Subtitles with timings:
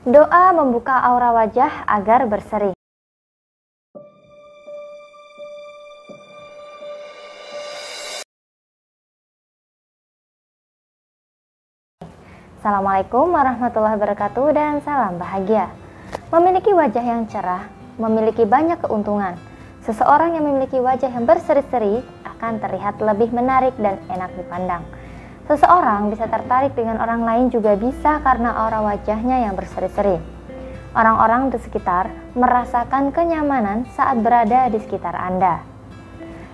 [0.00, 2.72] Doa membuka aura wajah agar berseri.
[12.56, 15.68] Assalamualaikum warahmatullahi wabarakatuh dan salam bahagia.
[16.32, 17.68] Memiliki wajah yang cerah,
[18.00, 19.36] memiliki banyak keuntungan.
[19.84, 24.80] Seseorang yang memiliki wajah yang berseri-seri akan terlihat lebih menarik dan enak dipandang.
[25.50, 30.14] Seseorang bisa tertarik dengan orang lain juga bisa karena aura wajahnya yang berseri-seri.
[30.94, 32.06] Orang-orang di sekitar
[32.38, 35.58] merasakan kenyamanan saat berada di sekitar Anda.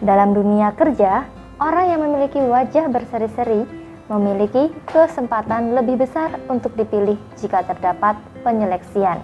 [0.00, 1.28] Dalam dunia kerja,
[1.60, 3.68] orang yang memiliki wajah berseri-seri
[4.08, 9.20] memiliki kesempatan lebih besar untuk dipilih jika terdapat penyeleksian.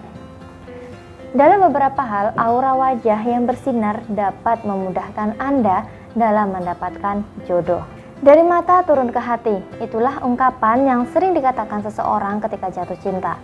[1.33, 7.94] Dalam beberapa hal, aura wajah yang bersinar dapat memudahkan Anda dalam mendapatkan jodoh.
[8.23, 13.35] Dari mata turun ke hati, itulah ungkapan yang sering dikatakan seseorang ketika jatuh cinta.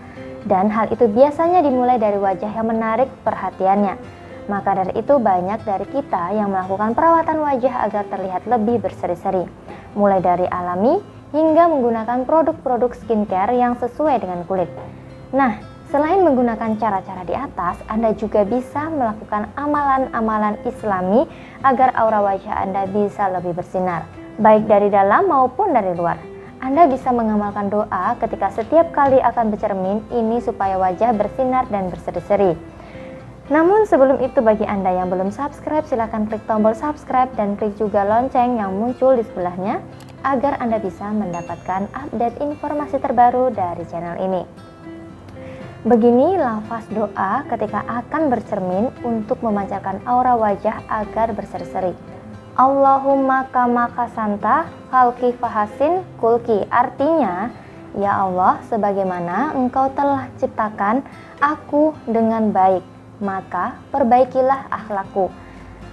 [0.48, 4.00] Dan hal itu biasanya dimulai dari wajah yang menarik perhatiannya.
[4.48, 9.44] Maka dari itu banyak dari kita yang melakukan perawatan wajah agar terlihat lebih berseri-seri.
[9.92, 11.04] Mulai dari alami,
[11.36, 14.72] hingga menggunakan produk-produk skincare yang sesuai dengan kulit.
[15.36, 15.60] Nah,
[15.92, 21.28] selain menggunakan cara-cara di atas, Anda juga bisa melakukan amalan-amalan islami
[21.64, 24.08] agar aura wajah Anda bisa lebih bersinar,
[24.40, 26.16] baik dari dalam maupun dari luar.
[26.62, 32.54] Anda bisa mengamalkan doa ketika setiap kali akan bercermin ini supaya wajah bersinar dan berseri-seri.
[33.50, 38.06] Namun sebelum itu bagi Anda yang belum subscribe silahkan klik tombol subscribe dan klik juga
[38.06, 39.82] lonceng yang muncul di sebelahnya
[40.22, 44.46] agar Anda bisa mendapatkan update informasi terbaru dari channel ini.
[45.82, 52.11] Begini lafaz doa ketika akan bercermin untuk memancarkan aura wajah agar berseri-seri.
[52.56, 56.68] Allahumma kama kasanta khalki fahasin kulki.
[56.68, 57.52] Artinya,
[57.92, 61.04] Ya Allah, sebagaimana engkau telah ciptakan
[61.44, 62.84] aku dengan baik,
[63.20, 65.28] maka perbaikilah akhlakku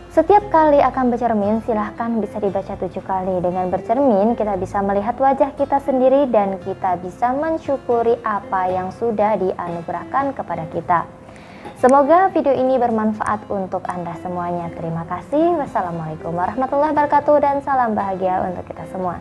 [0.08, 3.44] setiap kali akan bercermin, silahkan bisa dibaca tujuh kali.
[3.44, 9.36] Dengan bercermin, kita bisa melihat wajah kita sendiri dan kita bisa mensyukuri apa yang sudah
[9.36, 11.17] dianugerahkan kepada kita.
[11.76, 14.72] Semoga video ini bermanfaat untuk Anda semuanya.
[14.72, 15.60] Terima kasih.
[15.60, 19.20] Wassalamualaikum warahmatullahi wabarakatuh dan salam bahagia untuk kita semua.